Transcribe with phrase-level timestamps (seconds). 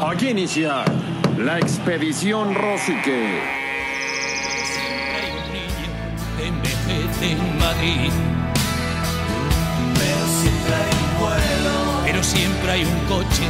[0.00, 0.84] Aquí inicia
[1.36, 3.40] la expedición Rosique.
[6.40, 8.10] envejece en Madrid.
[9.94, 12.02] Pero siempre hay un vuelo.
[12.04, 13.42] Pero siempre hay un coche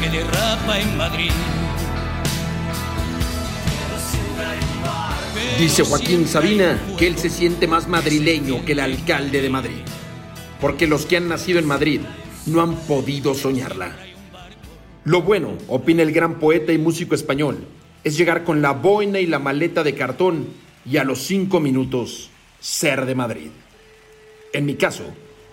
[0.00, 1.32] que derrapa en Madrid.
[5.58, 9.82] Dice Joaquín Sabina que él se siente más madrileño que el alcalde de Madrid.
[10.60, 12.00] Porque los que han nacido en Madrid
[12.46, 13.96] no han podido soñarla.
[15.06, 17.58] Lo bueno, opina el gran poeta y músico español,
[18.02, 20.48] es llegar con la boina y la maleta de cartón
[20.84, 23.50] y a los cinco minutos ser de Madrid.
[24.52, 25.04] En mi caso,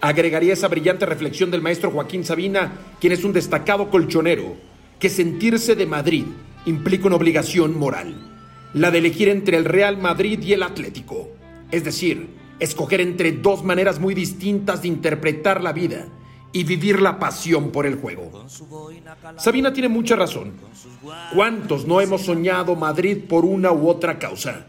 [0.01, 4.55] agregaría esa brillante reflexión del maestro Joaquín Sabina, quien es un destacado colchonero,
[4.99, 6.25] que sentirse de Madrid
[6.65, 8.15] implica una obligación moral,
[8.73, 11.29] la de elegir entre el Real Madrid y el Atlético,
[11.71, 12.27] es decir,
[12.59, 16.07] escoger entre dos maneras muy distintas de interpretar la vida
[16.53, 18.45] y vivir la pasión por el juego.
[19.37, 20.53] Sabina tiene mucha razón.
[21.33, 24.67] ¿Cuántos no hemos soñado Madrid por una u otra causa?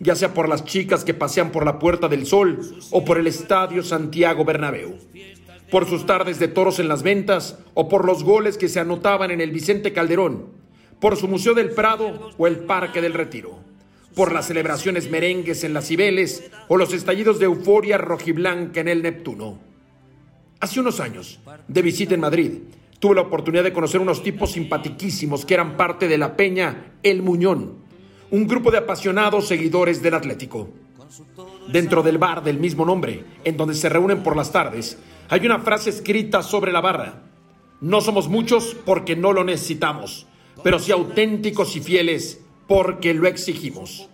[0.00, 2.58] Ya sea por las chicas que pasean por la Puerta del Sol
[2.90, 4.98] o por el Estadio Santiago Bernabéu.
[5.70, 9.30] Por sus tardes de toros en las ventas o por los goles que se anotaban
[9.30, 10.48] en el Vicente Calderón.
[11.00, 13.60] Por su Museo del Prado o el Parque del Retiro.
[14.16, 19.02] Por las celebraciones merengues en las Cibeles o los estallidos de euforia rojiblanca en el
[19.02, 19.71] Neptuno.
[20.62, 22.52] Hace unos años, de visita en Madrid,
[23.00, 27.20] tuve la oportunidad de conocer unos tipos simpatiquísimos que eran parte de la peña El
[27.24, 27.78] Muñón,
[28.30, 30.68] un grupo de apasionados seguidores del Atlético.
[31.66, 34.98] Dentro del bar del mismo nombre, en donde se reúnen por las tardes,
[35.30, 37.24] hay una frase escrita sobre la barra.
[37.80, 40.28] No somos muchos porque no lo necesitamos,
[40.62, 44.08] pero sí auténticos y fieles porque lo exigimos.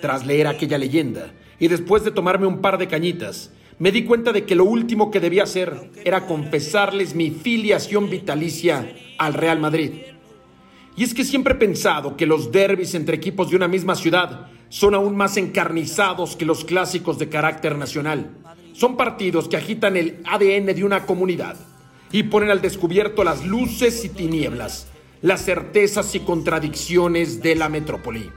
[0.00, 4.30] Tras leer aquella leyenda y después de tomarme un par de cañitas, me di cuenta
[4.30, 9.92] de que lo último que debía hacer era confesarles mi filiación vitalicia al Real Madrid.
[10.96, 14.48] Y es que siempre he pensado que los derbis entre equipos de una misma ciudad
[14.68, 18.36] son aún más encarnizados que los clásicos de carácter nacional.
[18.74, 21.56] Son partidos que agitan el ADN de una comunidad
[22.12, 24.88] y ponen al descubierto las luces y tinieblas,
[25.22, 28.30] las certezas y contradicciones de la metrópoli.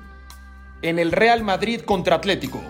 [0.81, 2.61] En el Real Madrid contra Atlético,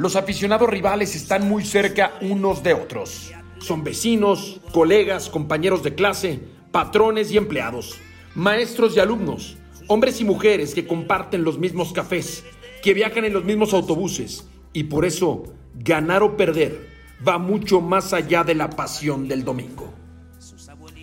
[0.00, 3.32] los aficionados rivales están muy cerca unos de otros.
[3.58, 6.40] Son vecinos, colegas, compañeros de clase,
[6.72, 7.98] patrones y empleados,
[8.34, 9.58] maestros y alumnos,
[9.88, 12.44] hombres y mujeres que comparten los mismos cafés,
[12.82, 14.48] que viajan en los mismos autobuses.
[14.72, 15.42] Y por eso,
[15.74, 16.88] ganar o perder
[17.28, 19.92] va mucho más allá de la pasión del domingo.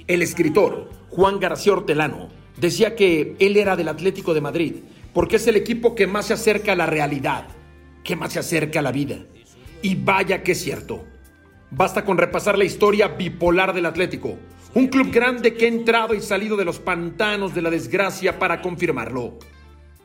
[0.08, 4.74] El escritor Juan García Hortelano decía que él era del Atlético de Madrid
[5.14, 7.48] porque es el equipo que más se acerca a la realidad,
[8.08, 9.18] que más se acerca a la vida.
[9.82, 11.06] Y vaya que es cierto.
[11.70, 14.38] Basta con repasar la historia bipolar del Atlético,
[14.74, 18.62] un club grande que ha entrado y salido de los pantanos de la desgracia para
[18.62, 19.38] confirmarlo.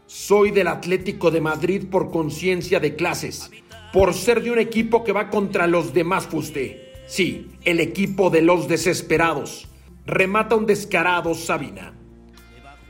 [0.07, 3.51] Soy del Atlético de Madrid por conciencia de clases,
[3.93, 6.93] por ser de un equipo que va contra los demás fuste.
[7.07, 9.69] Sí, el equipo de los desesperados.
[10.07, 11.95] Remata un descarado Sabina.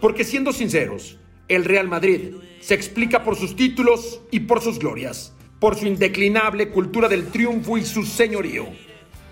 [0.00, 1.18] Porque siendo sinceros,
[1.48, 6.70] el Real Madrid se explica por sus títulos y por sus glorias, por su indeclinable
[6.70, 8.66] cultura del triunfo y su señorío.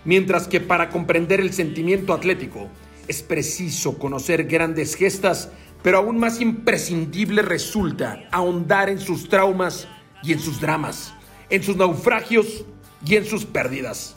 [0.05, 2.69] Mientras que para comprender el sentimiento atlético
[3.09, 5.51] es preciso conocer grandes gestas,
[5.83, 9.89] pero aún más imprescindible resulta ahondar en sus traumas
[10.23, 11.15] y en sus dramas,
[11.49, 12.65] en sus naufragios
[13.05, 14.17] y en sus pérdidas.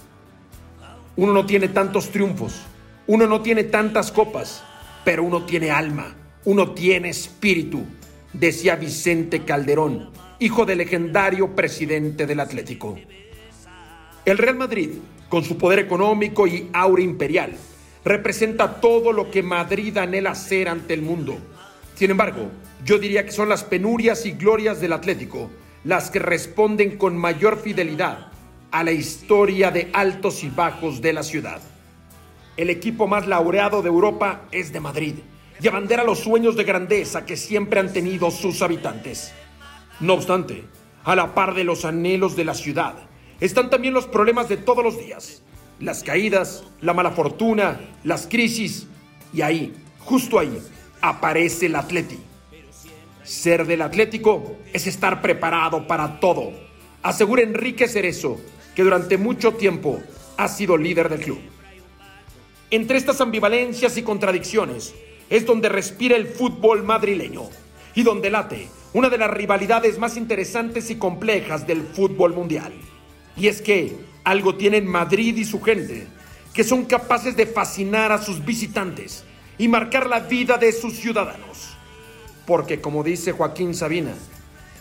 [1.15, 2.61] Uno no tiene tantos triunfos,
[3.07, 4.63] uno no tiene tantas copas,
[5.05, 6.15] pero uno tiene alma,
[6.45, 7.85] uno tiene espíritu,
[8.33, 10.09] decía Vicente Calderón,
[10.39, 12.97] hijo del legendario presidente del Atlético.
[14.25, 14.89] El Real Madrid,
[15.29, 17.53] con su poder económico y aura imperial,
[18.03, 21.37] representa todo lo que Madrid anhela ser ante el mundo.
[21.95, 22.51] Sin embargo,
[22.83, 25.49] yo diría que son las penurias y glorias del Atlético
[25.85, 28.27] las que responden con mayor fidelidad
[28.71, 31.61] a la historia de altos y bajos de la ciudad.
[32.55, 35.15] El equipo más laureado de Europa es de Madrid
[35.61, 39.33] y abandera los sueños de grandeza que siempre han tenido sus habitantes.
[39.99, 40.63] No obstante,
[41.03, 42.95] a la par de los anhelos de la ciudad,
[43.39, 45.43] están también los problemas de todos los días.
[45.79, 48.87] Las caídas, la mala fortuna, las crisis.
[49.33, 50.57] Y ahí, justo ahí,
[51.01, 52.19] aparece el Atleti.
[53.23, 56.51] Ser del Atlético es estar preparado para todo,
[57.01, 58.37] asegura Enrique Cerezo,
[58.75, 60.01] que durante mucho tiempo
[60.37, 61.39] ha sido líder del club.
[62.69, 64.93] Entre estas ambivalencias y contradicciones
[65.29, 67.49] es donde respira el fútbol madrileño
[67.95, 72.73] y donde late una de las rivalidades más interesantes y complejas del fútbol mundial.
[73.35, 76.07] Y es que algo tienen Madrid y su gente,
[76.53, 79.23] que son capaces de fascinar a sus visitantes
[79.57, 81.75] y marcar la vida de sus ciudadanos.
[82.45, 84.13] Porque como dice Joaquín Sabina,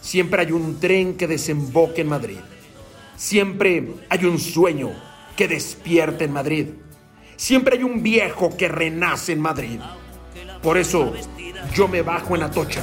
[0.03, 2.38] siempre hay un tren que desemboque en Madrid.
[3.17, 4.91] Siempre hay un sueño
[5.37, 6.67] que despierta en Madrid.
[7.37, 9.81] Siempre hay un viejo que renace en Madrid.
[10.62, 11.12] Por eso
[11.75, 12.82] yo me bajo en Atocha.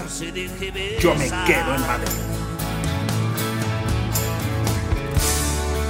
[1.00, 2.10] Yo me quedo en Madrid.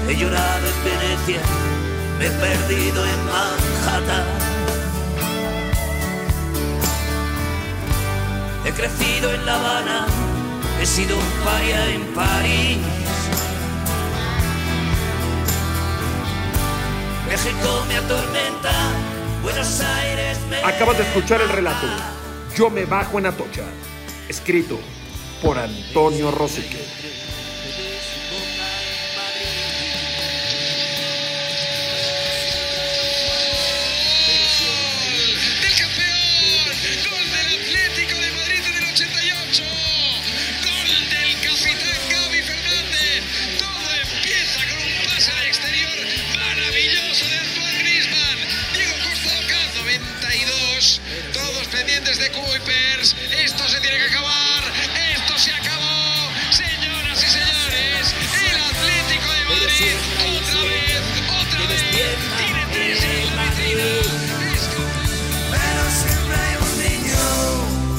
[0.08, 1.42] He llorado en Venecia,
[2.20, 4.26] me he perdido en Manhattan.
[8.66, 10.08] He crecido en La Habana,
[10.82, 12.78] he sido un paria en París.
[17.28, 19.09] México me atormenta.
[20.64, 21.88] Acabas de escuchar el relato
[22.56, 23.64] Yo me bajo en Atocha,
[24.28, 24.78] escrito
[25.42, 26.86] por Antonio Rosique.